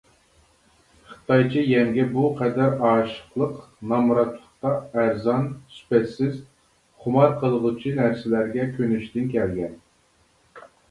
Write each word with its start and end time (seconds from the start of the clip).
خىتايچە 1.09 1.63
يەمگە 1.71 2.05
بۇ 2.13 2.23
قەدەر 2.39 2.71
ئاشىقلىق 2.85 3.59
نامراتلىقتا 3.91 4.73
ئەرزان، 5.03 5.45
سۈپەتسىز، 5.77 6.39
خۇمار 7.03 7.35
قىلغۇچى 7.43 7.93
نەرسىلەرگە 8.01 8.67
كۆنۈشتىن 8.79 9.33
كەلگەن. 9.37 9.77